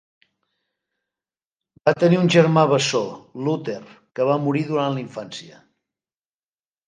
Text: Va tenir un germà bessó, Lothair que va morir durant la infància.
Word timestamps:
Va 1.89 1.93
tenir 2.03 2.17
un 2.21 2.31
germà 2.35 2.63
bessó, 2.71 3.01
Lothair 3.47 3.83
que 4.19 4.27
va 4.31 4.39
morir 4.47 4.63
durant 4.71 4.95
la 4.97 5.03
infància. 5.05 5.61